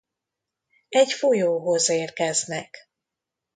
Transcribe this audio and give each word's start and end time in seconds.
Egy 0.89 1.11
folyóhoz 1.13 1.87
érkeznek. 1.89 2.89